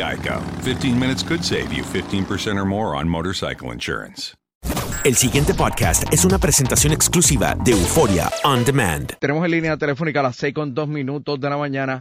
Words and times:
Geico. 0.00 0.40
15 0.62 0.98
minutes 0.98 1.22
could 1.22 1.42
save 1.42 1.72
you 1.72 1.84
15% 1.84 2.56
or 2.56 2.64
more 2.64 2.96
on 2.96 3.08
motorcycle 3.08 3.72
insurance. 3.72 4.34
El 5.04 5.14
siguiente 5.14 5.54
podcast 5.54 6.12
es 6.12 6.24
una 6.24 6.38
presentación 6.38 6.92
exclusiva 6.92 7.54
de 7.54 7.72
Euforia 7.72 8.28
On 8.44 8.64
Demand. 8.64 9.18
Tenemos 9.18 9.44
en 9.44 9.50
línea 9.50 9.76
telefónica 9.76 10.20
a 10.20 10.24
las 10.24 10.36
6 10.36 10.54
con 10.54 10.74
2 10.74 10.88
minutos 10.88 11.40
de 11.40 11.50
la 11.50 11.56
mañana 11.56 12.00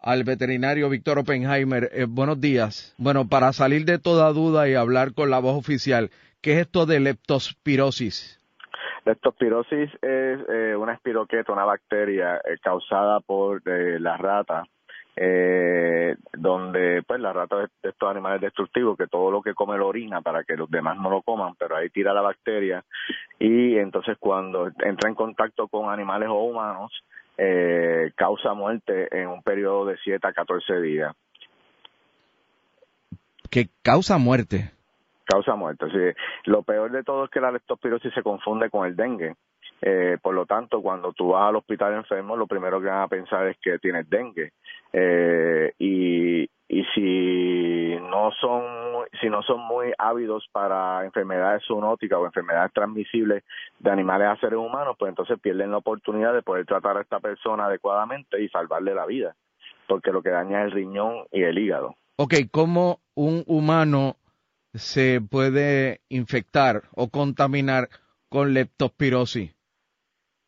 al 0.00 0.24
veterinario 0.24 0.88
Víctor 0.88 1.18
Oppenheimer. 1.18 1.90
Eh, 1.92 2.06
buenos 2.08 2.40
días. 2.40 2.94
Bueno, 2.98 3.28
para 3.28 3.52
salir 3.52 3.84
de 3.84 3.98
toda 3.98 4.32
duda 4.32 4.68
y 4.68 4.74
hablar 4.74 5.14
con 5.14 5.30
la 5.30 5.40
voz 5.40 5.56
oficial, 5.56 6.10
¿qué 6.40 6.54
es 6.54 6.58
esto 6.60 6.86
de 6.86 7.00
leptospirosis? 7.00 8.38
Leptospirosis 9.04 9.90
es 10.02 10.40
eh, 10.48 10.76
una 10.76 10.92
espiroqueta, 10.92 11.52
una 11.52 11.64
bacteria 11.64 12.36
eh, 12.36 12.58
causada 12.62 13.20
por 13.20 13.62
eh, 13.66 13.98
la 13.98 14.16
rata, 14.16 14.64
eh, 15.20 16.16
donde 16.32 17.02
pues 17.02 17.20
la 17.20 17.32
rata 17.32 17.56
de 17.56 17.68
estos 17.82 18.08
animales 18.08 18.40
destructivos 18.40 18.96
que 18.96 19.08
todo 19.08 19.32
lo 19.32 19.42
que 19.42 19.54
come 19.54 19.76
lo 19.76 19.88
orina 19.88 20.20
para 20.20 20.44
que 20.44 20.56
los 20.56 20.70
demás 20.70 20.96
no 20.96 21.10
lo 21.10 21.22
coman, 21.22 21.54
pero 21.58 21.76
ahí 21.76 21.90
tira 21.90 22.14
la 22.14 22.20
bacteria 22.20 22.84
y 23.38 23.76
entonces 23.78 24.16
cuando 24.20 24.68
entra 24.68 25.08
en 25.08 25.16
contacto 25.16 25.66
con 25.66 25.90
animales 25.90 26.28
o 26.28 26.44
humanos 26.44 26.92
eh, 27.36 28.12
causa 28.14 28.54
muerte 28.54 29.08
en 29.10 29.28
un 29.28 29.42
periodo 29.42 29.86
de 29.86 29.96
7 30.04 30.24
a 30.24 30.32
14 30.32 30.80
días. 30.80 31.14
Que 33.50 33.68
causa 33.82 34.18
muerte. 34.18 34.70
causa 35.24 35.56
muerte. 35.56 35.86
Sí. 35.90 36.50
Lo 36.50 36.62
peor 36.62 36.92
de 36.92 37.02
todo 37.02 37.24
es 37.24 37.30
que 37.30 37.40
la 37.40 37.50
leptospirosis 37.50 38.12
se 38.14 38.22
confunde 38.22 38.70
con 38.70 38.86
el 38.86 38.94
dengue. 38.94 39.34
Eh, 39.80 40.18
por 40.20 40.34
lo 40.34 40.46
tanto, 40.46 40.82
cuando 40.82 41.12
tú 41.12 41.28
vas 41.28 41.48
al 41.48 41.56
hospital 41.56 41.94
enfermo, 41.94 42.36
lo 42.36 42.46
primero 42.46 42.80
que 42.80 42.88
van 42.88 43.02
a 43.02 43.08
pensar 43.08 43.46
es 43.46 43.56
que 43.62 43.78
tienes 43.78 44.08
dengue. 44.10 44.52
Eh, 44.92 45.72
y, 45.78 46.42
y 46.68 46.84
si 46.94 47.96
no 48.10 48.30
son 48.40 48.88
si 49.20 49.28
no 49.28 49.42
son 49.42 49.60
muy 49.60 49.92
ávidos 49.96 50.46
para 50.52 51.04
enfermedades 51.04 51.62
zoonóticas 51.66 52.18
o 52.18 52.26
enfermedades 52.26 52.72
transmisibles 52.72 53.44
de 53.78 53.90
animales 53.90 54.28
a 54.28 54.36
seres 54.36 54.58
humanos, 54.58 54.96
pues 54.98 55.10
entonces 55.10 55.38
pierden 55.40 55.70
la 55.70 55.78
oportunidad 55.78 56.34
de 56.34 56.42
poder 56.42 56.66
tratar 56.66 56.96
a 56.96 57.02
esta 57.02 57.20
persona 57.20 57.66
adecuadamente 57.66 58.42
y 58.42 58.48
salvarle 58.48 58.94
la 58.94 59.06
vida, 59.06 59.34
porque 59.86 60.12
lo 60.12 60.22
que 60.22 60.30
daña 60.30 60.60
es 60.60 60.66
el 60.66 60.72
riñón 60.72 61.24
y 61.32 61.42
el 61.42 61.58
hígado. 61.58 61.94
Ok, 62.16 62.34
¿cómo 62.50 63.00
un 63.14 63.44
humano 63.46 64.16
se 64.74 65.20
puede 65.20 66.00
infectar 66.08 66.82
o 66.94 67.08
contaminar 67.08 67.88
con 68.28 68.52
leptospirosis? 68.52 69.57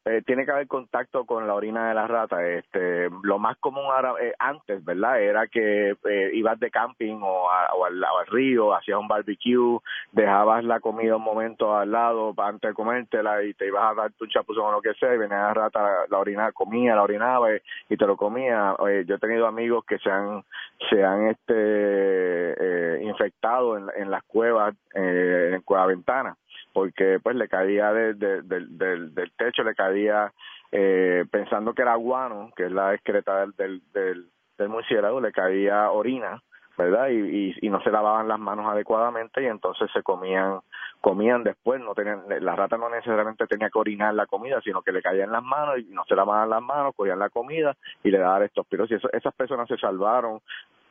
Eh, 0.07 0.23
tiene 0.25 0.47
que 0.47 0.51
haber 0.51 0.67
contacto 0.67 1.27
con 1.27 1.47
la 1.47 1.55
orina 1.55 1.89
de 1.89 1.95
la 1.95 2.07
rata. 2.07 2.43
Este, 2.47 3.11
lo 3.23 3.39
más 3.39 3.59
común 3.59 3.85
ahora, 3.85 4.15
eh, 4.19 4.33
antes, 4.39 4.83
¿verdad? 4.83 5.21
Era 5.21 5.47
que 5.47 5.91
eh, 5.91 6.31
ibas 6.33 6.59
de 6.59 6.71
camping 6.71 7.19
o, 7.23 7.51
a- 7.51 7.67
al, 7.67 8.27
río, 8.29 8.75
hacías 8.75 8.99
un 8.99 9.09
barbecue, 9.09 9.79
dejabas 10.13 10.65
la 10.65 10.81
comida 10.81 11.17
un 11.17 11.23
momento 11.23 11.77
al 11.77 11.91
lado 11.91 12.33
antes 12.39 12.71
de 12.71 12.75
comértela 12.75 13.43
y 13.43 13.53
te 13.53 13.67
ibas 13.67 13.91
a 13.91 13.95
dar 13.95 14.13
tu 14.13 14.27
chapuzón 14.27 14.67
o 14.67 14.73
lo 14.73 14.81
que 14.81 14.95
sea 14.95 15.15
y 15.15 15.19
venía 15.19 15.37
la 15.37 15.55
rata, 15.55 15.83
la, 15.83 15.93
la 16.09 16.19
orina, 16.19 16.53
comía, 16.53 16.95
la 16.95 17.03
orinaba 17.03 17.49
y, 17.89 17.97
te 17.97 18.07
lo 18.07 18.17
comía. 18.17 18.75
Eh, 18.89 19.05
yo 19.07 19.17
he 19.17 19.19
tenido 19.19 19.47
amigos 19.47 19.85
que 19.85 19.99
se 19.99 20.11
han, 20.11 20.43
se 20.89 21.05
han 21.05 21.27
este, 21.29 23.03
infectado 23.03 23.77
en, 23.77 23.87
en 23.97 24.11
las 24.11 24.23
cuevas, 24.23 24.75
en 24.95 25.61
Cueva 25.63 25.87
Ventana 25.87 26.37
porque 26.73 27.19
pues 27.23 27.37
le 27.37 27.49
caía 27.49 27.93
de- 27.93 28.15
de- 28.15 28.43
del- 28.43 28.79
del- 28.79 29.15
del 29.15 29.33
techo, 29.33 29.63
le 29.63 29.75
caía 29.75 30.33
eh, 30.73 31.25
pensando 31.31 31.75
que 31.75 31.83
era 31.83 31.97
guano, 31.97 32.51
que 32.55 32.67
es 32.67 32.73
la 32.73 32.95
excreta 32.95 33.41
del, 33.41 33.53
del, 33.57 33.83
del, 33.93 34.27
del 34.57 34.69
murciélago, 34.69 35.21
le 35.21 35.33
caía 35.33 35.91
orina, 35.91 36.41
¿verdad? 36.79 37.09
Y, 37.09 37.17
y, 37.19 37.55
y 37.63 37.69
no 37.71 37.83
se 37.83 37.91
lavaban 37.91 38.29
las 38.29 38.39
manos 38.39 38.67
adecuadamente 38.71 39.43
y 39.43 39.47
entonces 39.47 39.91
se 39.93 40.03
comían 40.03 40.61
comían 41.01 41.43
después, 41.43 41.81
no 41.81 41.95
tenían, 41.95 42.23
la 42.41 42.55
rata 42.55 42.77
no 42.77 42.89
necesariamente 42.91 43.47
tenía 43.47 43.71
que 43.71 43.79
orinar 43.79 44.13
la 44.15 44.27
comida, 44.27 44.61
sino 44.61 44.83
que 44.83 44.93
le 44.93 45.01
caía 45.03 45.25
en 45.25 45.33
las 45.33 45.43
manos 45.43 45.79
y 45.79 45.85
no 45.87 46.05
se 46.05 46.15
lavaban 46.15 46.51
las 46.51 46.61
manos, 46.63 46.95
cogían 46.95 47.19
la 47.19 47.31
comida 47.31 47.75
y 48.05 48.11
le 48.11 48.19
daban 48.19 48.43
leptospirosis. 48.43 48.99
Eso- 48.99 49.11
esas 49.13 49.35
personas 49.35 49.67
se 49.67 49.79
salvaron 49.79 50.41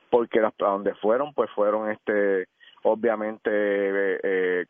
porque 0.10 0.42
las- 0.42 0.54
a 0.62 0.66
donde 0.66 0.96
fueron, 0.96 1.34
pues 1.36 1.50
fueron 1.52 1.92
este 1.92 2.48
obviamente 2.84 3.50
eh, 3.52 4.66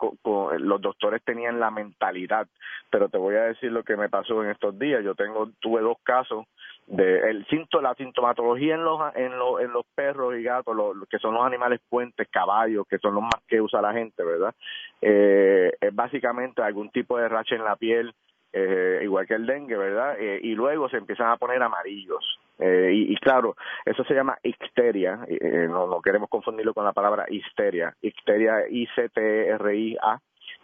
los 0.60 0.82
doctores 0.82 1.24
tenían 1.24 1.60
la 1.60 1.72
mentalidad 1.72 2.48
pero 2.90 3.10
te 3.10 3.18
voy 3.18 3.36
a 3.36 3.44
decir 3.44 3.72
lo 3.72 3.84
que 3.84 3.96
me 3.96 4.10
pasó 4.10 4.44
en 4.44 4.50
estos 4.50 4.78
días. 4.78 5.04
Yo 5.04 5.16
tengo 5.16 5.50
tuve 5.60 5.82
dos 5.82 5.98
casos 6.04 6.46
de 6.88 7.30
el 7.30 7.46
la 7.84 7.94
sintomatología 7.94 8.74
en 8.74 8.84
los 8.84 9.16
en 9.16 9.38
los 9.38 9.62
en 9.62 9.72
los 9.72 9.86
perros 9.94 10.36
y 10.36 10.42
gatos 10.42 10.76
lo, 10.76 10.94
que 11.08 11.20
son 11.20 11.36
los 11.36 11.46
animales 11.46 11.80
puentes 11.88 12.28
caballos 12.30 12.88
que 12.88 12.98
son 12.98 13.14
los 13.14 13.22
más 13.22 13.44
que 13.48 13.62
usa 13.62 13.80
la 13.80 13.94
gente 13.94 14.24
verdad 14.24 14.56
eh, 15.00 15.72
es 15.80 15.94
básicamente 15.94 16.64
algún 16.64 16.90
tipo 16.90 17.20
de 17.20 17.30
racha 17.30 17.54
en 17.54 17.64
la 17.64 17.76
piel 17.76 18.12
eh, 18.54 19.02
igual 19.04 19.28
que 19.28 19.36
el 19.36 19.46
dengue 19.46 19.78
verdad 19.78 20.16
eh, 20.20 20.40
y 20.42 20.56
luego 20.56 20.90
se 20.90 20.98
empiezan 20.98 21.30
a 21.30 21.38
poner 21.38 21.62
amarillos 21.62 22.40
eh, 22.60 22.92
y, 22.94 23.14
y, 23.14 23.16
claro 23.18 23.56
eso 23.86 24.04
se 24.04 24.14
llama 24.14 24.38
icteria 24.44 25.20
eh, 25.28 25.68
no 25.70 25.88
no 25.88 26.02
queremos 26.02 26.30
confundirlo 26.30 26.74
con 26.74 26.86
la 26.86 26.94
palabra 26.94 27.26
histeria 27.30 27.96
icteria 28.02 28.68
i 28.70 28.86
c 28.96 29.10
t 29.10 29.22
e 29.22 29.50
r 29.50 29.76
i 29.76 29.98
a 30.02 30.20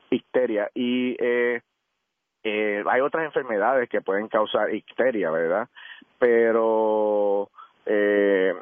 icteria 0.09 0.69
y 0.73 1.15
eh, 1.19 1.61
eh, 2.45 2.83
hay 2.87 3.01
otras 3.01 3.25
enfermedades 3.25 3.89
que 3.89 4.01
pueden 4.01 4.27
causar 4.27 4.73
icteria, 4.73 5.31
¿verdad? 5.31 5.67
Pero 6.19 7.49
eh, 7.87 8.53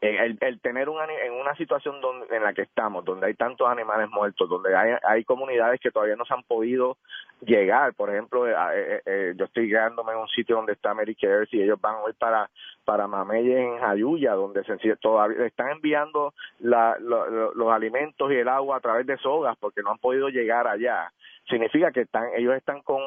el, 0.00 0.38
el 0.40 0.60
tener 0.60 0.88
un 0.88 0.98
en 1.00 1.32
una 1.32 1.54
situación 1.56 2.00
donde, 2.00 2.34
en 2.34 2.42
la 2.42 2.52
que 2.52 2.62
estamos, 2.62 3.04
donde 3.04 3.26
hay 3.26 3.34
tantos 3.34 3.68
animales 3.68 4.08
muertos, 4.10 4.48
donde 4.48 4.76
hay, 4.76 4.94
hay 5.02 5.24
comunidades 5.24 5.80
que 5.80 5.90
todavía 5.90 6.16
no 6.16 6.24
se 6.24 6.34
han 6.34 6.42
podido 6.42 6.98
llegar, 7.40 7.94
por 7.94 8.10
ejemplo, 8.10 8.48
eh, 8.48 8.54
eh, 8.74 9.02
eh, 9.04 9.34
yo 9.36 9.44
estoy 9.44 9.68
quedándome 9.68 10.12
en 10.12 10.18
un 10.18 10.28
sitio 10.28 10.56
donde 10.56 10.72
está 10.72 10.94
Medicare 10.94 11.46
y 11.50 11.62
ellos 11.62 11.80
van 11.80 11.96
hoy 12.04 12.12
para 12.14 12.48
para 12.84 13.08
Mamey 13.08 13.52
en 13.52 13.82
Ayuya, 13.82 14.32
donde 14.34 14.62
se, 14.64 14.76
todavía 14.96 15.46
están 15.46 15.70
enviando 15.70 16.34
la, 16.60 16.96
lo, 17.00 17.52
los 17.52 17.72
alimentos 17.72 18.30
y 18.30 18.36
el 18.36 18.48
agua 18.48 18.76
a 18.76 18.80
través 18.80 19.06
de 19.06 19.18
sogas 19.18 19.56
porque 19.58 19.82
no 19.82 19.90
han 19.90 19.98
podido 19.98 20.28
llegar 20.28 20.68
allá. 20.68 21.10
Significa 21.48 21.90
que 21.90 22.02
están 22.02 22.28
ellos 22.36 22.54
están 22.54 22.82
con 22.82 23.00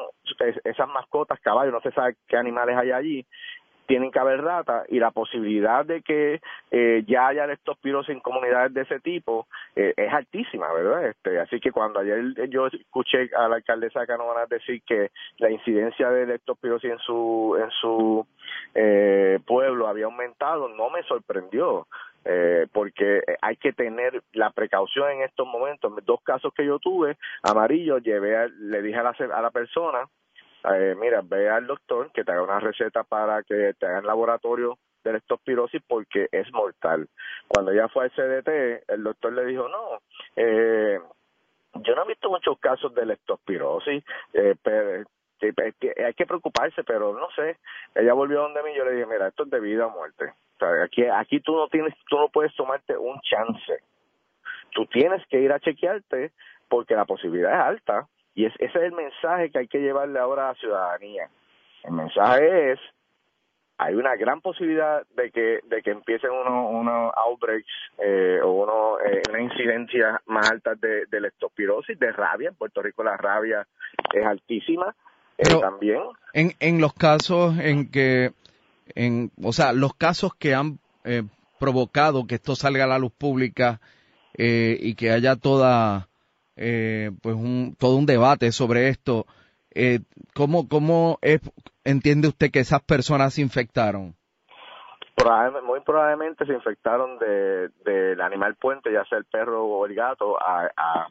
esas 0.64 0.88
mascotas 0.88 1.40
caballos 1.40 1.72
no 1.72 1.80
se 1.80 1.92
sabe 1.92 2.16
qué 2.28 2.36
animales 2.36 2.76
hay 2.76 2.90
allí 2.90 3.26
tienen 3.86 4.10
que 4.10 4.18
haber 4.18 4.42
rata 4.42 4.84
y 4.88 4.98
la 4.98 5.10
posibilidad 5.10 5.84
de 5.84 6.02
que 6.02 6.40
eh, 6.70 7.04
ya 7.06 7.28
haya 7.28 7.46
leptospirosis 7.46 8.10
en 8.10 8.20
comunidades 8.20 8.72
de 8.72 8.82
ese 8.82 9.00
tipo 9.00 9.46
eh, 9.74 9.92
es 9.96 10.12
altísima, 10.12 10.72
¿verdad? 10.72 11.06
Este, 11.08 11.40
así 11.40 11.58
que 11.60 11.72
cuando 11.72 12.00
ayer 12.00 12.48
yo 12.48 12.68
escuché 12.68 13.30
a 13.36 13.48
la 13.48 13.56
alcaldesa 13.56 14.06
Canovanas 14.06 14.48
decir 14.48 14.82
que 14.86 15.10
la 15.38 15.50
incidencia 15.50 16.10
de 16.10 16.26
leptospirosis 16.26 16.90
en 16.90 16.98
su 16.98 17.56
en 17.60 17.70
su 17.80 18.26
eh, 18.74 19.38
pueblo 19.46 19.88
había 19.88 20.04
aumentado, 20.04 20.68
no 20.68 20.90
me 20.90 21.02
sorprendió. 21.04 21.86
Eh, 22.22 22.66
porque 22.70 23.22
hay 23.40 23.56
que 23.56 23.72
tener 23.72 24.22
la 24.34 24.50
precaución 24.50 25.10
en 25.10 25.22
estos 25.22 25.46
momentos. 25.46 25.90
Dos 26.04 26.20
casos 26.22 26.52
que 26.52 26.66
yo 26.66 26.78
tuve, 26.78 27.16
amarillo, 27.42 27.96
llevé, 27.96 28.46
le 28.58 28.82
dije 28.82 28.98
a 28.98 29.02
la, 29.04 29.14
a 29.34 29.40
la 29.40 29.50
persona, 29.50 30.06
eh, 30.64 30.94
mira, 30.98 31.22
ve 31.22 31.48
al 31.48 31.66
doctor 31.66 32.10
que 32.12 32.24
te 32.24 32.32
haga 32.32 32.42
una 32.42 32.60
receta 32.60 33.04
para 33.04 33.42
que 33.42 33.74
te 33.78 33.86
hagan 33.86 34.06
laboratorio 34.06 34.78
de 35.04 35.14
leptospirosis 35.14 35.82
porque 35.86 36.28
es 36.30 36.52
mortal. 36.52 37.08
Cuando 37.48 37.72
ella 37.72 37.88
fue 37.88 38.04
al 38.04 38.10
CDT, 38.12 38.84
el 38.88 39.02
doctor 39.02 39.32
le 39.32 39.46
dijo, 39.46 39.68
no, 39.68 40.00
eh, 40.36 41.00
yo 41.74 41.94
no 41.94 42.04
he 42.04 42.08
visto 42.08 42.28
muchos 42.28 42.58
casos 42.58 42.94
de 42.94 43.06
leptospirosis, 43.06 44.04
eh, 44.34 44.54
pero 44.62 45.06
hay 45.40 46.14
que 46.14 46.26
preocuparse, 46.26 46.84
pero 46.84 47.14
no 47.14 47.28
sé. 47.34 47.56
Ella 47.94 48.12
volvió 48.12 48.42
donde 48.42 48.62
mí 48.62 48.72
y 48.72 48.76
yo 48.76 48.84
le 48.84 48.92
dije, 48.92 49.06
mira, 49.06 49.28
esto 49.28 49.44
es 49.44 49.50
de 49.50 49.60
vida 49.60 49.86
o 49.86 49.90
muerte. 49.90 50.34
Aquí, 50.84 51.04
aquí 51.06 51.40
tú 51.40 51.56
no 51.56 51.68
tienes, 51.68 51.94
tú 52.08 52.18
no 52.18 52.28
puedes 52.28 52.54
tomarte 52.54 52.96
un 52.96 53.18
chance. 53.22 53.82
Tú 54.72 54.84
tienes 54.86 55.26
que 55.28 55.40
ir 55.40 55.50
a 55.52 55.60
chequearte 55.60 56.32
porque 56.68 56.94
la 56.94 57.06
posibilidad 57.06 57.52
es 57.52 57.78
alta 57.78 58.08
y 58.34 58.46
ese 58.46 58.64
es 58.64 58.74
el 58.74 58.92
mensaje 58.92 59.50
que 59.50 59.58
hay 59.58 59.68
que 59.68 59.80
llevarle 59.80 60.18
ahora 60.18 60.44
a 60.44 60.52
la 60.52 60.54
ciudadanía. 60.54 61.28
El 61.84 61.92
mensaje 61.92 62.72
es, 62.72 62.78
hay 63.78 63.94
una 63.94 64.14
gran 64.16 64.40
posibilidad 64.40 65.02
de 65.16 65.30
que 65.30 65.60
de 65.64 65.82
que 65.82 65.90
empiecen 65.90 66.30
unos 66.30 66.68
uno 66.70 67.10
outbreaks 67.16 67.72
eh, 67.98 68.40
o 68.42 68.50
uno, 68.50 68.98
eh, 69.00 69.22
una 69.30 69.40
incidencia 69.40 70.20
más 70.26 70.50
alta 70.50 70.74
de, 70.74 71.06
de 71.06 71.20
leptospirosis, 71.20 71.98
de 71.98 72.12
rabia. 72.12 72.50
En 72.50 72.54
Puerto 72.54 72.82
Rico 72.82 73.02
la 73.02 73.16
rabia 73.16 73.66
es 74.12 74.26
altísima 74.26 74.94
eh, 75.38 75.58
también. 75.60 76.02
En, 76.34 76.52
en 76.60 76.80
los 76.80 76.92
casos 76.92 77.58
en 77.58 77.90
que, 77.90 78.32
en, 78.94 79.30
o 79.42 79.52
sea, 79.52 79.72
los 79.72 79.94
casos 79.94 80.34
que 80.34 80.54
han 80.54 80.78
eh, 81.04 81.22
provocado 81.58 82.26
que 82.26 82.34
esto 82.34 82.54
salga 82.54 82.84
a 82.84 82.88
la 82.88 82.98
luz 82.98 83.12
pública 83.12 83.80
eh, 84.36 84.76
y 84.78 84.94
que 84.94 85.10
haya 85.10 85.36
toda 85.36 86.09
eh, 86.62 87.10
pues 87.22 87.34
un, 87.34 87.74
todo 87.78 87.96
un 87.96 88.04
debate 88.04 88.52
sobre 88.52 88.88
esto. 88.88 89.24
Eh, 89.74 90.00
¿Cómo, 90.34 90.68
cómo 90.68 91.18
es, 91.22 91.40
entiende 91.84 92.28
usted 92.28 92.50
que 92.50 92.60
esas 92.60 92.82
personas 92.82 93.34
se 93.34 93.40
infectaron? 93.40 94.14
muy 95.62 95.80
probablemente 95.80 96.46
se 96.46 96.52
infectaron 96.54 97.18
del 97.18 97.72
de, 97.84 98.22
animal 98.22 98.54
puente, 98.56 98.92
ya 98.92 99.04
sea 99.04 99.18
el 99.18 99.26
perro 99.26 99.64
o 99.64 99.84
el 99.84 99.94
gato, 99.94 100.38
a, 100.40 100.70
a, 100.76 101.08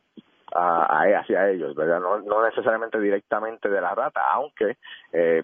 a, 0.56 1.20
hacia 1.20 1.50
ellos, 1.50 1.76
¿verdad? 1.76 2.00
No, 2.00 2.20
no 2.20 2.44
necesariamente 2.44 3.00
directamente 3.00 3.70
de 3.70 3.82
la 3.82 3.94
rata, 3.94 4.22
aunque 4.32 4.78
eh, 5.14 5.44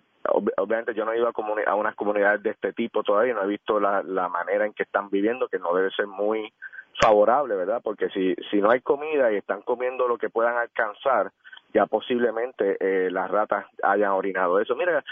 obviamente 0.57 0.95
yo 0.95 1.05
no 1.05 1.13
he 1.13 1.17
ido 1.17 1.27
a, 1.27 1.75
unas 1.75 1.95
comunidades 1.95 2.41
de 2.41 2.51
este 2.51 2.73
tipo 2.73 3.03
todavía, 3.03 3.35
no 3.35 3.43
he 3.43 3.47
visto 3.47 3.79
la 3.79 4.29
manera 4.29 4.65
en 4.65 4.73
que 4.73 4.83
están 4.83 5.09
viviendo, 5.09 5.47
que 5.47 5.59
no 5.59 5.73
debe 5.75 5.91
ser 5.91 6.07
muy 6.07 6.51
favorable, 7.01 7.55
¿verdad? 7.55 7.81
Porque 7.83 8.09
si, 8.09 8.35
si 8.49 8.61
no 8.61 8.71
hay 8.71 8.81
comida 8.81 9.31
y 9.31 9.37
están 9.37 9.61
comiendo 9.61 10.07
lo 10.07 10.17
que 10.17 10.29
puedan 10.29 10.57
alcanzar, 10.57 11.31
ya 11.73 11.85
posiblemente 11.85 12.77
eh, 12.79 13.11
las 13.11 13.29
ratas 13.29 13.65
hayan 13.83 14.11
orinado 14.11 14.59
eso. 14.59 14.75
Mira, 14.75 15.03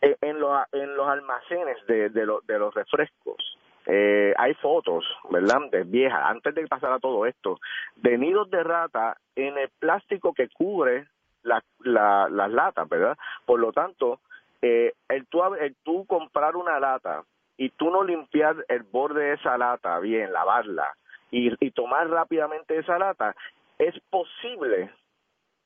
eh, 0.00 0.16
en, 0.20 0.40
los, 0.40 0.62
en 0.72 0.96
los 0.96 1.08
almacenes 1.08 1.76
de, 1.86 2.08
de, 2.10 2.26
de 2.46 2.58
los 2.58 2.74
refrescos, 2.74 3.58
eh, 3.86 4.34
hay 4.36 4.54
fotos, 4.54 5.04
¿verdad? 5.30 5.60
De 5.70 5.84
viejas, 5.84 6.22
antes 6.24 6.54
de 6.54 6.66
pasar 6.66 6.92
a 6.92 6.98
todo 6.98 7.26
esto, 7.26 7.58
de 7.96 8.18
nidos 8.18 8.50
de 8.50 8.62
rata 8.62 9.16
en 9.34 9.56
el 9.58 9.70
plástico 9.78 10.32
que 10.34 10.48
cubre 10.48 11.06
la, 11.42 11.62
las 11.80 12.50
latas, 12.50 12.88
¿verdad? 12.88 13.16
Por 13.46 13.60
lo 13.60 13.72
tanto, 13.72 14.20
eh, 14.60 14.92
el, 15.08 15.26
tú, 15.26 15.42
el 15.54 15.76
tú 15.82 16.04
comprar 16.06 16.56
una 16.56 16.78
lata 16.80 17.24
y 17.58 17.70
tú 17.70 17.90
no 17.90 18.02
limpiar 18.04 18.64
el 18.68 18.84
borde 18.84 19.24
de 19.24 19.34
esa 19.34 19.58
lata 19.58 19.98
bien, 19.98 20.32
lavarla 20.32 20.94
y, 21.30 21.52
y 21.60 21.70
tomar 21.72 22.08
rápidamente 22.08 22.78
esa 22.78 22.98
lata, 22.98 23.34
es 23.78 23.94
posible 24.08 24.90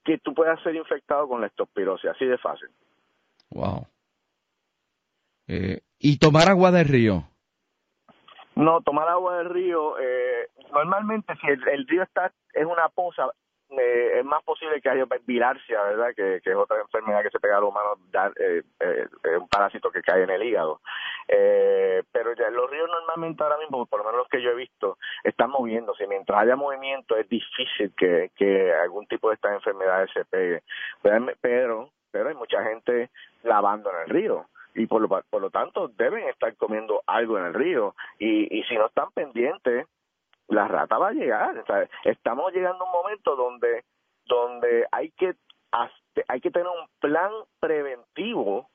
que 0.05 0.19
tú 0.19 0.35
puedas 0.35 0.61
ser 0.63 0.75
infectado 0.75 1.29
con 1.29 1.41
la 1.41 1.47
estospirosis, 1.47 2.11
así 2.11 2.25
de 2.25 2.39
fácil. 2.39 2.69
Wow. 3.51 3.87
Eh, 5.47 5.81
¿Y 5.99 6.19
tomar 6.19 6.49
agua 6.49 6.73
de 6.73 6.83
río? 6.83 7.29
No, 8.55 8.81
tomar 8.81 9.09
agua 9.09 9.39
del 9.39 9.51
río, 9.51 9.99
eh, 9.99 10.49
normalmente 10.73 11.35
si 11.41 11.47
el, 11.47 11.69
el, 11.69 11.87
río 11.87 12.03
está 12.03 12.33
es 12.53 12.67
una 12.67 12.89
poza, 12.89 13.31
eh, 13.79 14.19
es 14.19 14.25
más 14.25 14.43
posible 14.43 14.81
que 14.81 14.91
haya 14.91 15.07
bilarcia, 15.25 15.83
¿verdad? 15.83 16.09
Que, 16.15 16.41
que, 16.43 16.51
es 16.51 16.57
otra 16.57 16.81
enfermedad 16.81 17.23
que 17.23 17.31
se 17.31 17.41
pega 17.41 17.57
al 17.57 17.65
humano, 17.65 17.95
dar, 18.11 18.33
eh, 18.39 18.63
eh, 18.81 19.37
un 19.39 19.49
parásito 19.49 19.91
que 19.91 20.03
cae 20.03 20.25
en 20.25 20.31
el 20.31 20.43
hígado. 20.43 20.81
Eh, 21.35 22.03
pero 22.13 22.35
ya 22.35 22.51
los 22.51 22.71
ríos 22.71 22.91
normalmente 22.91 23.43
ahora 23.43 23.57
mismo, 23.57 23.87
por 23.87 24.01
lo 24.01 24.05
menos 24.05 24.19
los 24.19 24.29
que 24.29 24.43
yo 24.43 24.51
he 24.51 24.55
visto, 24.55 24.99
están 25.25 25.49
moviéndose. 25.51 26.07
Mientras 26.07 26.39
haya 26.39 26.57
movimiento 26.57 27.17
es 27.17 27.27
difícil 27.27 27.95
que, 27.97 28.75
algún 28.83 29.07
tipo 29.07 29.29
de 29.29 29.37
estas 29.37 29.53
enfermedades 29.53 30.11
se 30.13 30.27
pegue. 30.27 30.63
Pero, 31.41 31.89
pero 32.11 32.29
hay 32.29 32.35
mucha 32.35 32.63
gente 32.65 33.11
lavando 33.45 33.91
en 33.91 33.97
el 34.03 34.09
río 34.11 34.47
y 34.75 34.87
por 34.87 35.01
lo, 35.01 35.09
por 35.09 35.41
lo 35.41 35.51
tanto 35.51 35.89
deben 35.89 36.29
estar 36.29 36.55
comiendo 36.57 37.03
algo 37.07 37.39
en 37.39 37.47
el 37.47 37.55
río 37.55 37.95
y, 38.19 38.59
y 38.59 38.63
si 38.65 38.75
no 38.75 38.87
están 38.87 39.11
pendientes 39.13 39.87
la 40.49 40.69
rata 40.69 40.99
va 40.99 41.09
a 41.09 41.13
llegar. 41.13 41.65
Estamos 42.05 42.53
llegando 42.53 42.85
a 42.85 42.87
un 42.87 42.93
momento 42.93 43.37
donde, 43.37 43.85
donde 44.27 44.87
hay 44.93 45.11
que 45.13 45.35
hay 46.29 46.43
que 46.43 46.51
tener 46.51 46.69
un 46.69 46.87
plan 47.01 47.31
preventivo 47.59 48.69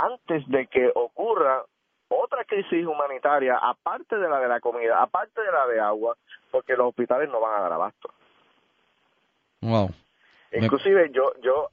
antes 0.00 0.46
de 0.48 0.68
que 0.68 0.92
ocurra 0.94 1.64
otra 2.08 2.44
crisis 2.44 2.86
humanitaria, 2.86 3.58
aparte 3.60 4.16
de 4.16 4.28
la 4.28 4.40
de 4.40 4.48
la 4.48 4.60
comida, 4.60 5.02
aparte 5.02 5.40
de 5.40 5.52
la 5.52 5.66
de 5.66 5.80
agua, 5.80 6.16
porque 6.50 6.76
los 6.76 6.88
hospitales 6.88 7.28
no 7.30 7.40
van 7.40 7.58
a 7.58 7.62
dar 7.62 7.72
abasto. 7.72 8.10
Wow. 9.60 9.90
Inclusive 10.52 11.10
yo 11.12 11.32
yo 11.42 11.70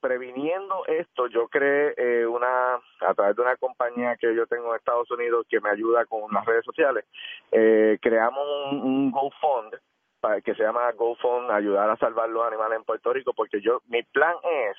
previniendo 0.00 0.86
esto, 0.86 1.26
yo 1.26 1.48
creé 1.48 1.92
eh, 1.96 2.26
una, 2.26 2.76
a 3.00 3.14
través 3.14 3.36
de 3.36 3.42
una 3.42 3.56
compañía 3.56 4.16
que 4.16 4.34
yo 4.34 4.46
tengo 4.46 4.70
en 4.70 4.76
Estados 4.76 5.10
Unidos 5.10 5.46
que 5.48 5.60
me 5.60 5.68
ayuda 5.68 6.06
con 6.06 6.32
las 6.32 6.44
redes 6.46 6.64
sociales, 6.64 7.04
eh, 7.52 7.98
creamos 8.00 8.46
un, 8.70 8.80
un 8.80 9.10
GoFund 9.10 9.74
que 10.44 10.54
se 10.54 10.62
llama 10.62 10.90
GoFund 10.92 11.50
Ayudar 11.50 11.88
a 11.90 11.96
Salvar 11.96 12.28
los 12.28 12.46
Animales 12.46 12.78
en 12.78 12.84
Puerto 12.84 13.12
Rico, 13.12 13.32
porque 13.32 13.60
yo, 13.60 13.82
mi 13.88 14.02
plan 14.02 14.34
es, 14.42 14.76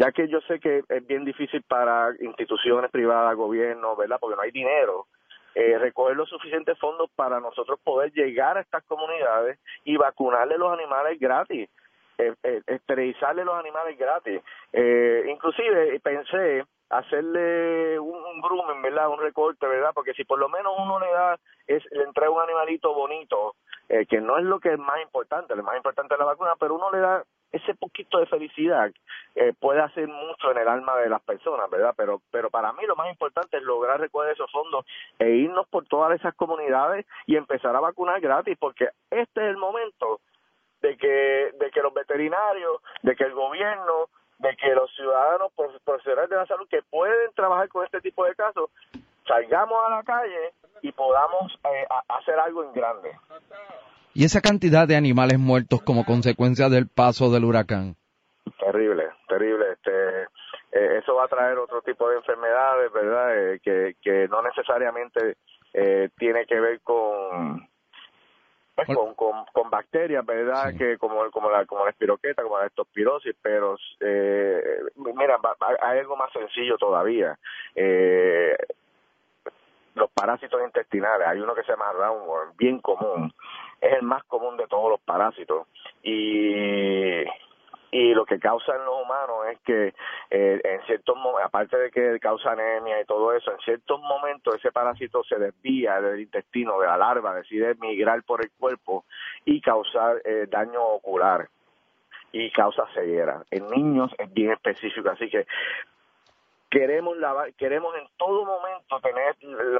ya 0.00 0.12
que 0.12 0.28
yo 0.28 0.40
sé 0.48 0.58
que 0.58 0.82
es 0.88 1.06
bien 1.06 1.26
difícil 1.26 1.62
para 1.62 2.14
instituciones 2.20 2.90
privadas, 2.90 3.36
gobiernos, 3.36 3.98
¿verdad? 3.98 4.16
Porque 4.18 4.34
no 4.34 4.40
hay 4.40 4.50
dinero, 4.50 5.08
eh, 5.54 5.76
recoger 5.76 6.16
los 6.16 6.26
suficientes 6.26 6.78
fondos 6.78 7.10
para 7.14 7.38
nosotros 7.38 7.78
poder 7.84 8.10
llegar 8.12 8.56
a 8.56 8.62
estas 8.62 8.82
comunidades 8.84 9.58
y 9.84 9.98
vacunarle 9.98 10.56
los 10.56 10.72
animales 10.72 11.20
gratis 11.20 11.68
eh, 12.16 12.34
eh, 12.42 12.62
esterilizarle 12.66 13.44
los 13.44 13.54
animales 13.54 13.98
gratis. 13.98 14.40
Eh, 14.72 15.26
inclusive 15.28 16.00
pensé 16.00 16.64
hacerle 16.88 17.98
un, 17.98 18.24
un 18.24 18.40
grooming, 18.40 18.80
¿verdad? 18.80 19.10
Un 19.10 19.20
recorte, 19.20 19.66
¿verdad? 19.66 19.90
Porque 19.94 20.14
si 20.14 20.24
por 20.24 20.38
lo 20.38 20.48
menos 20.48 20.72
uno 20.78 20.98
le 20.98 21.10
da, 21.10 21.38
es, 21.66 21.84
le 21.92 22.04
entrega 22.04 22.30
un 22.30 22.42
animalito 22.42 22.94
bonito, 22.94 23.54
que 24.08 24.20
no 24.20 24.38
es 24.38 24.44
lo 24.44 24.60
que 24.60 24.72
es 24.72 24.78
más 24.78 25.02
importante, 25.02 25.56
lo 25.56 25.64
más 25.64 25.76
importante 25.76 26.14
es 26.14 26.20
la 26.20 26.24
vacuna, 26.24 26.52
pero 26.58 26.76
uno 26.76 26.92
le 26.92 27.00
da 27.00 27.24
ese 27.52 27.74
poquito 27.74 28.18
de 28.18 28.26
felicidad, 28.26 28.90
eh, 29.34 29.52
puede 29.58 29.80
hacer 29.80 30.06
mucho 30.06 30.52
en 30.52 30.58
el 30.58 30.68
alma 30.68 30.96
de 30.98 31.08
las 31.08 31.20
personas, 31.22 31.68
¿verdad? 31.70 31.94
Pero, 31.96 32.20
pero 32.30 32.50
para 32.50 32.72
mí 32.72 32.84
lo 32.86 32.96
más 32.96 33.10
importante 33.10 33.56
es 33.56 33.62
lograr 33.62 34.00
recoger 34.00 34.32
esos 34.32 34.50
fondos 34.50 34.84
e 35.18 35.28
irnos 35.30 35.66
por 35.68 35.84
todas 35.86 36.18
esas 36.18 36.34
comunidades 36.34 37.06
y 37.26 37.36
empezar 37.36 37.74
a 37.74 37.80
vacunar 37.80 38.20
gratis, 38.20 38.56
porque 38.58 38.88
este 39.10 39.40
es 39.40 39.50
el 39.50 39.56
momento 39.56 40.20
de 40.80 40.96
que, 40.96 41.52
de 41.58 41.70
que 41.70 41.82
los 41.82 41.92
veterinarios, 41.92 42.80
de 43.02 43.16
que 43.16 43.24
el 43.24 43.34
gobierno, 43.34 44.08
de 44.38 44.56
que 44.56 44.74
los 44.74 44.90
ciudadanos 44.94 45.52
profesionales 45.84 46.30
de 46.30 46.36
la 46.36 46.46
salud 46.46 46.68
que 46.68 46.82
pueden 46.82 47.32
trabajar 47.34 47.68
con 47.68 47.84
este 47.84 48.00
tipo 48.00 48.24
de 48.24 48.34
casos, 48.34 48.70
salgamos 49.26 49.78
a 49.86 49.90
la 49.90 50.02
calle 50.02 50.52
y 50.82 50.92
podamos 50.92 51.52
eh, 51.64 51.86
hacer 52.08 52.38
algo 52.38 52.64
en 52.64 52.72
grande. 52.72 53.12
¿Y 54.14 54.24
esa 54.24 54.40
cantidad 54.40 54.88
de 54.88 54.96
animales 54.96 55.38
muertos 55.38 55.82
como 55.82 56.04
consecuencia 56.04 56.68
del 56.68 56.88
paso 56.88 57.30
del 57.30 57.44
huracán? 57.44 57.96
Terrible, 58.58 59.04
terrible. 59.28 59.72
Este, 59.72 60.22
eh, 60.72 60.98
eso 60.98 61.14
va 61.14 61.24
a 61.24 61.28
traer 61.28 61.58
otro 61.58 61.82
tipo 61.82 62.08
de 62.08 62.16
enfermedades, 62.16 62.92
¿verdad? 62.92 63.38
Eh, 63.38 63.60
que, 63.62 63.96
que 64.02 64.28
no 64.28 64.42
necesariamente 64.42 65.36
eh, 65.72 66.08
tiene 66.18 66.46
que 66.46 66.58
ver 66.58 66.80
con, 66.80 67.68
pues, 68.86 68.96
con, 68.96 69.14
con, 69.14 69.44
con, 69.52 69.70
bacterias, 69.70 70.24
¿verdad? 70.24 70.74
Que 70.76 70.98
como, 70.98 71.30
como, 71.30 71.50
la, 71.50 71.66
como 71.66 71.84
la 71.84 71.90
espiroqueta, 71.90 72.42
como 72.42 72.58
la 72.58 72.66
estospirosis, 72.66 73.34
pero 73.40 73.76
eh, 74.00 74.62
mira, 74.96 75.38
hay 75.80 75.98
algo 75.98 76.16
más 76.16 76.32
sencillo 76.32 76.76
todavía. 76.78 77.38
Eh, 77.74 78.56
los 79.94 80.10
parásitos 80.12 80.60
intestinales, 80.64 81.26
hay 81.26 81.40
uno 81.40 81.54
que 81.54 81.62
se 81.62 81.72
llama 81.72 81.92
roundworm, 81.92 82.56
bien 82.56 82.80
común, 82.80 83.32
es 83.80 83.92
el 83.94 84.02
más 84.02 84.24
común 84.24 84.56
de 84.56 84.66
todos 84.66 84.90
los 84.90 85.00
parásitos 85.00 85.66
y 86.02 87.24
y 87.92 88.14
lo 88.14 88.24
que 88.24 88.38
causa 88.38 88.76
en 88.76 88.84
los 88.84 89.02
humanos 89.02 89.46
es 89.52 89.58
que 89.60 89.94
eh, 90.30 90.60
en 90.62 90.82
ciertos 90.86 91.18
aparte 91.44 91.76
de 91.76 91.90
que 91.90 92.20
causa 92.20 92.52
anemia 92.52 93.00
y 93.00 93.04
todo 93.04 93.32
eso, 93.34 93.50
en 93.50 93.58
ciertos 93.58 94.00
momentos 94.00 94.54
ese 94.54 94.70
parásito 94.70 95.24
se 95.24 95.36
desvía 95.36 96.00
del 96.00 96.20
intestino 96.20 96.78
de 96.80 96.86
la 96.86 96.96
larva, 96.96 97.34
decide 97.34 97.74
migrar 97.80 98.22
por 98.22 98.42
el 98.44 98.50
cuerpo 98.52 99.04
y 99.44 99.60
causar 99.60 100.22
eh, 100.24 100.46
daño 100.48 100.82
ocular 100.82 101.48
y 102.32 102.50
causa 102.52 102.86
ceguera. 102.94 103.42
En 103.50 103.66
niños 103.68 104.12
es 104.18 104.32
bien 104.32 104.52
específico, 104.52 105.10
así 105.10 105.28
que 105.28 105.46
queremos 106.70 107.16
lavar, 107.18 107.52
queremos 107.54 107.94
en 107.96 108.06
todo 108.16 108.44
momento 108.44 109.00
tener, 109.00 109.36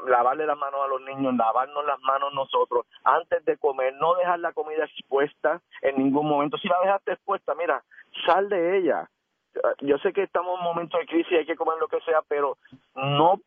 lavarle 0.09 0.44
las 0.44 0.59
manos 0.59 0.80
a 0.85 0.88
los 0.88 1.00
niños, 1.02 1.35
lavarnos 1.37 1.85
las 1.87 2.00
manos 2.00 2.35
nosotros 2.35 2.87
antes 3.04 3.44
de 3.44 3.56
comer, 3.56 3.94
no 3.94 4.14
dejar 4.16 4.40
la 4.40 4.52
comida 4.52 4.85
expuesta 4.85 5.61
en 5.82 5.97
ningún 5.99 6.28
momento. 6.28 6.59
Si 6.59 6.68
la 6.68 6.80
dejaste 6.80 7.12
expuesta, 7.12 7.54
mira, 7.54 7.82
sal 8.26 8.49
de 8.49 8.78
ella. 8.78 9.09
Yo 9.80 9.99
sé 9.99 10.12
que 10.12 10.23
estamos 10.23 10.54
en 10.54 10.59
un 10.61 10.64
momento 10.64 10.99
de 10.99 11.06
crisis 11.06 11.38
hay 11.38 11.47
que 11.47 11.56
comer 11.56 11.76
lo 11.78 11.88
que 11.88 12.00
sea, 12.00 12.23
pero 12.28 12.59
no 12.94 13.40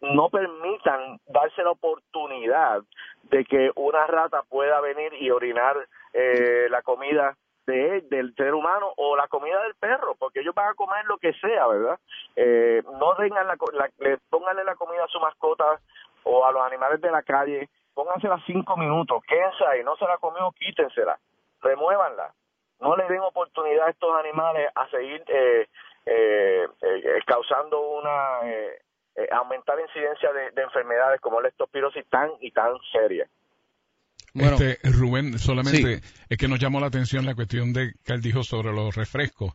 no 0.00 0.28
permitan 0.28 1.18
darse 1.26 1.62
la 1.62 1.70
oportunidad 1.70 2.82
de 3.22 3.44
que 3.44 3.70
una 3.74 4.06
rata 4.06 4.42
pueda 4.42 4.80
venir 4.82 5.14
y 5.14 5.30
orinar 5.30 5.76
eh, 6.12 6.66
la 6.68 6.82
comida 6.82 7.36
de, 7.66 8.02
del 8.02 8.34
ser 8.34 8.54
humano 8.54 8.92
o 8.96 9.16
la 9.16 9.28
comida 9.28 9.62
del 9.62 9.74
perro, 9.74 10.14
porque 10.18 10.40
ellos 10.40 10.54
van 10.54 10.68
a 10.68 10.74
comer 10.74 11.04
lo 11.06 11.18
que 11.18 11.32
sea, 11.34 11.66
¿verdad? 11.66 11.98
Eh, 12.36 12.82
no 13.00 13.14
tengan 13.16 13.46
la, 13.46 13.56
le, 13.98 14.18
pónganle 14.30 14.64
la 14.64 14.74
comida 14.74 15.04
a 15.04 15.08
su 15.08 15.20
mascota 15.20 15.80
o 16.24 16.44
a 16.44 16.52
los 16.52 16.62
animales 16.62 17.00
de 17.00 17.10
la 17.10 17.22
calle, 17.22 17.68
póngansela 17.94 18.42
cinco 18.46 18.76
minutos, 18.76 19.22
quédense 19.26 19.64
ahí, 19.66 19.84
no 19.84 19.96
se 19.96 20.06
la 20.06 20.18
comió, 20.18 20.52
quítensela, 20.52 21.18
remuévanla, 21.60 22.32
no 22.80 22.96
le 22.96 23.04
den 23.08 23.20
oportunidad 23.20 23.86
a 23.86 23.90
estos 23.90 24.18
animales 24.18 24.70
a 24.74 24.88
seguir 24.88 25.22
eh, 25.28 25.68
eh, 26.06 26.68
eh 26.82 27.20
causando 27.26 27.80
una, 27.80 28.40
eh, 28.44 29.28
aumentar 29.30 29.76
la 29.76 29.82
incidencia 29.82 30.32
de, 30.32 30.50
de 30.50 30.62
enfermedades 30.62 31.20
como 31.20 31.40
la 31.40 31.48
estospirosis 31.48 32.04
tan 32.08 32.32
y 32.40 32.50
tan 32.50 32.76
seria 32.92 33.28
este, 34.34 34.78
Rubén, 34.82 35.38
solamente 35.38 36.00
es 36.28 36.38
que 36.38 36.48
nos 36.48 36.58
llamó 36.58 36.80
la 36.80 36.86
atención 36.86 37.24
la 37.24 37.34
cuestión 37.34 37.72
de 37.72 37.94
que 38.04 38.12
él 38.12 38.20
dijo 38.20 38.42
sobre 38.42 38.72
los 38.72 38.94
refrescos. 38.94 39.54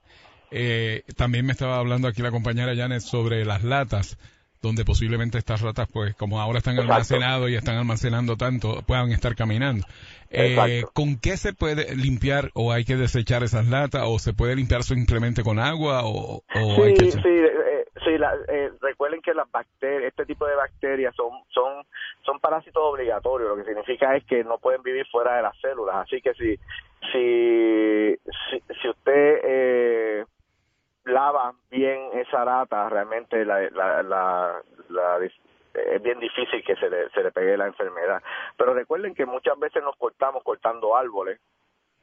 Eh, 0.51 1.03
también 1.15 1.45
me 1.45 1.51
estaba 1.51 1.77
hablando 1.77 2.07
aquí 2.07 2.21
la 2.21 2.31
compañera 2.31 2.75
Janet 2.75 3.01
sobre 3.01 3.45
las 3.45 3.63
latas, 3.63 4.17
donde 4.62 4.83
posiblemente 4.83 5.38
estas 5.38 5.62
ratas, 5.62 5.88
pues 5.91 6.15
como 6.15 6.39
ahora 6.41 6.59
están 6.59 6.77
almacenados 6.79 7.50
y 7.50 7.55
están 7.55 7.75
almacenando 7.77 8.36
tanto, 8.36 8.81
puedan 8.83 9.12
estar 9.12 9.36
caminando. 9.36 9.86
Eh, 10.31 10.83
¿Con 10.93 11.17
qué 11.17 11.38
se 11.38 11.53
puede 11.53 11.95
limpiar 11.95 12.51
o 12.53 12.71
hay 12.71 12.83
que 12.86 12.95
desechar 12.95 13.43
esas 13.43 13.67
latas 13.67 14.03
o 14.05 14.19
se 14.19 14.33
puede 14.33 14.55
limpiar 14.55 14.83
simplemente 14.83 15.43
con 15.43 15.59
agua 15.59 16.01
o, 16.03 16.43
hay 16.53 16.93
que... 16.93 17.12
Sí, 17.12 17.19
la, 18.20 18.36
eh, 18.48 18.72
recuerden 18.82 19.22
que 19.22 19.34
las 19.34 19.50
bacterias, 19.50 20.10
este 20.10 20.26
tipo 20.26 20.46
de 20.46 20.56
bacterias 20.56 21.16
son, 21.16 21.32
son, 21.50 21.86
son 22.22 22.40
parásitos 22.40 22.84
obligatorios, 22.84 23.50
lo 23.50 23.56
que 23.56 23.64
significa 23.64 24.16
es 24.16 24.24
que 24.26 24.44
no 24.44 24.58
pueden 24.58 24.84
vivir 24.84 25.08
fuera 25.08 25.38
de 25.38 25.42
las 25.42 25.58
células. 25.60 25.96
Así 25.96 26.22
que 26.22 26.34
si, 26.34 26.58
si, 27.12 28.20
si, 28.82 28.90
usted 28.90 29.42
eh, 29.44 30.26
lava 31.06 31.54
bien 31.72 32.10
esa 32.14 32.44
rata, 32.44 32.90
realmente 32.90 33.44
la, 33.46 33.62
la, 33.72 34.04
la, 34.90 35.20
es 35.74 36.04
bien 36.04 36.20
difícil 36.20 36.64
que 36.64 36.76
se 36.76 36.90
le, 36.90 37.10
se 37.12 37.24
le 37.24 37.32
pegue 37.32 37.58
la 37.58 37.68
enfermedad. 37.68 38.22
Pero 38.58 38.74
recuerden 38.74 39.16
que 39.16 39.26
muchas 39.26 39.58
veces 39.58 39.84
nos 39.84 39.96
cortamos 39.96 40.44
cortando 40.44 40.96
árboles, 40.96 41.40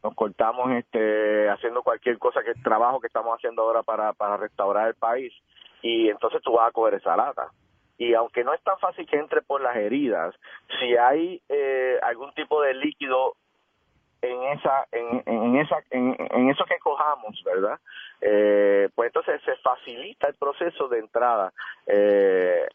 nos 0.03 0.15
cortamos 0.15 0.71
este 0.73 1.49
haciendo 1.49 1.83
cualquier 1.83 2.19
cosa 2.19 2.43
que 2.43 2.53
el 2.53 2.63
trabajo 2.63 3.01
que 3.01 3.09
estamos 3.09 3.37
haciendo 3.37 3.63
ahora 3.63 3.83
para, 3.83 4.13
para 4.13 4.37
restaurar 4.37 4.89
el 4.89 4.95
país 4.95 5.33
y 5.87 6.11
entonces 6.11 6.43
tú 6.43 6.53
vas 6.53 6.69
a 6.69 6.73
coger 6.73 6.95
esa 6.95 7.17
lata. 7.17 7.49
Y 7.97 8.13
aunque 8.15 8.43
no 8.45 8.53
es 8.53 8.63
tan 8.63 8.79
fácil 8.79 9.07
que 9.07 9.17
entre 9.17 9.41
por 9.41 9.61
las 9.61 9.77
heridas, 9.77 10.35
si 10.79 10.97
hay 10.97 11.41
eh, 11.49 11.99
algún 12.03 12.33
tipo 12.35 12.61
de 12.61 12.75
líquido 12.75 13.37
en 14.21 14.43
esa 14.59 14.87
en, 14.91 15.23
en 15.27 15.57
esa 15.57 15.77
en, 15.91 16.51
eso 16.51 16.65
que 16.65 16.79
cojamos 16.79 17.41
verdad 17.45 17.79
eh, 18.23 18.89
pues 18.95 19.09
entonces 19.09 19.41
se 19.45 19.55
facilita 19.57 20.27
el 20.27 20.35
proceso 20.35 20.89
de 20.89 21.01
entrada 21.01 21.53
eh, 21.87 22.67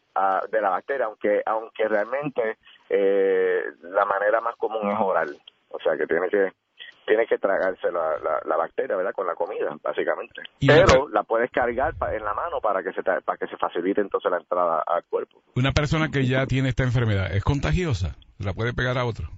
de 0.50 0.60
la 0.60 0.70
bacteria 0.70 1.06
aunque 1.06 1.42
aunque 1.44 1.88
realmente 1.88 2.58
eh, 2.88 3.64
la 3.82 4.04
manera 4.04 4.40
más 4.40 4.54
común 4.54 4.88
es 4.88 4.98
oral 5.00 5.36
o 5.70 5.80
sea 5.80 5.96
que 5.96 6.06
tiene 6.06 6.28
que 6.28 6.52
tiene 7.06 7.26
que 7.26 7.38
tragarse 7.38 7.90
la, 7.90 8.16
la, 8.44 8.56
bacteria, 8.56 8.96
¿verdad? 8.96 9.12
Con 9.12 9.26
la 9.26 9.34
comida, 9.34 9.76
básicamente. 9.82 10.42
Pero 10.64 11.08
la 11.08 11.22
puedes 11.24 11.50
cargar 11.50 11.94
en 12.12 12.24
la 12.24 12.34
mano 12.34 12.60
para 12.60 12.82
que 12.82 12.92
se 12.92 13.02
para 13.02 13.38
que 13.38 13.46
se 13.46 13.56
facilite 13.56 14.00
entonces 14.00 14.30
la 14.30 14.38
entrada 14.38 14.82
al 14.86 15.04
cuerpo. 15.04 15.42
Una 15.56 15.72
persona 15.72 16.10
que 16.10 16.26
ya 16.26 16.46
tiene 16.46 16.68
esta 16.68 16.84
enfermedad 16.84 17.32
es 17.34 17.42
contagiosa, 17.42 18.16
la 18.38 18.52
puede 18.52 18.72
pegar 18.72 18.98
a 18.98 19.04
otro. 19.04 19.28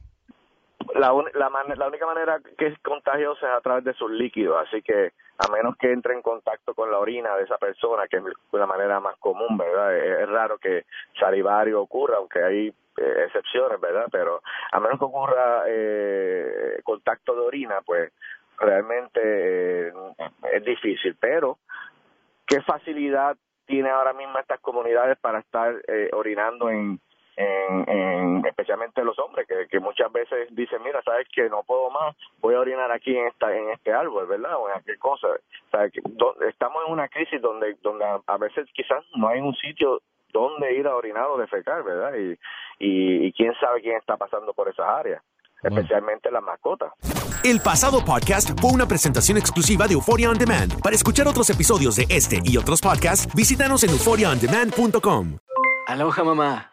La, 0.94 1.12
la, 1.34 1.88
única 1.88 2.06
manera 2.06 2.40
que 2.56 2.68
es 2.68 2.78
contagiosa 2.78 3.46
es 3.46 3.58
a 3.58 3.60
través 3.60 3.82
de 3.82 3.94
sus 3.94 4.10
líquidos, 4.12 4.64
así 4.64 4.80
que 4.80 5.12
a 5.38 5.50
menos 5.50 5.76
que 5.76 5.90
entre 5.90 6.14
en 6.14 6.22
contacto 6.22 6.72
con 6.72 6.88
la 6.90 6.98
orina 6.98 7.34
de 7.36 7.42
esa 7.42 7.58
persona, 7.58 8.06
que 8.06 8.18
es 8.18 8.22
la 8.52 8.66
manera 8.66 9.00
más 9.00 9.16
común, 9.18 9.58
¿verdad? 9.58 9.96
Es, 9.96 10.28
raro 10.28 10.56
que 10.58 10.84
salivario 11.18 11.80
ocurra, 11.80 12.18
aunque 12.18 12.42
hay 12.44 12.68
eh, 12.68 13.24
excepciones, 13.26 13.80
¿verdad? 13.80 14.06
Pero 14.12 14.40
a 14.70 14.78
menos 14.78 15.00
que 15.00 15.04
ocurra 15.04 15.64
eh, 15.66 16.80
contacto 16.84 17.34
de 17.34 17.40
orina, 17.40 17.80
pues 17.84 18.12
realmente 18.58 19.88
eh, 19.88 19.92
es 20.52 20.64
difícil. 20.64 21.16
Pero, 21.18 21.58
¿qué 22.46 22.60
facilidad 22.62 23.36
tiene 23.66 23.90
ahora 23.90 24.12
mismo 24.12 24.38
estas 24.38 24.60
comunidades 24.60 25.18
para 25.18 25.40
estar 25.40 25.74
eh, 25.88 26.10
orinando 26.12 26.70
en, 26.70 27.00
en, 27.36 28.44
especialmente 28.46 29.04
los 29.04 29.18
hombres 29.18 29.46
que, 29.48 29.66
que 29.68 29.80
muchas 29.80 30.10
veces 30.12 30.48
dicen 30.54 30.82
mira 30.82 31.02
sabes 31.02 31.26
que 31.34 31.48
no 31.48 31.62
puedo 31.64 31.90
más 31.90 32.14
voy 32.40 32.54
a 32.54 32.60
orinar 32.60 32.92
aquí 32.92 33.16
en 33.16 33.26
esta 33.26 33.54
en 33.56 33.70
este 33.70 33.92
árbol 33.92 34.26
verdad 34.26 34.56
o 34.56 34.68
en 34.68 34.82
qué 34.84 34.96
cosa 34.98 35.28
que 35.92 36.00
estamos 36.48 36.82
en 36.86 36.92
una 36.92 37.08
crisis 37.08 37.40
donde 37.42 37.76
donde 37.82 38.04
a 38.26 38.36
veces 38.36 38.68
quizás 38.72 39.04
no 39.16 39.28
hay 39.28 39.40
un 39.40 39.54
sitio 39.54 40.00
dónde 40.34 40.74
ir 40.74 40.86
a 40.86 40.96
orinar 40.96 41.26
o 41.30 41.38
defecar, 41.38 41.82
¿verdad? 41.82 42.12
Y, 42.18 42.36
y, 42.78 43.32
quién 43.32 43.54
sabe 43.60 43.80
quién 43.80 43.96
está 43.96 44.16
pasando 44.16 44.52
por 44.52 44.68
esas 44.68 44.86
áreas, 44.86 45.22
especialmente 45.62 46.30
las 46.30 46.42
mascotas. 46.42 46.92
El 47.44 47.60
pasado 47.60 48.04
podcast 48.04 48.58
fue 48.60 48.72
una 48.72 48.86
presentación 48.86 49.38
exclusiva 49.38 49.86
de 49.86 49.94
Euphoria 49.94 50.28
On 50.28 50.36
Demand. 50.36 50.82
Para 50.82 50.96
escuchar 50.96 51.28
otros 51.28 51.48
episodios 51.50 51.96
de 51.96 52.06
este 52.08 52.40
y 52.44 52.56
otros 52.56 52.80
podcasts, 52.80 53.32
visítanos 53.34 53.84
en 53.84 53.90
euphoriaondemand.com. 53.90 55.38
Aloha 55.86 56.24
mamá, 56.24 56.72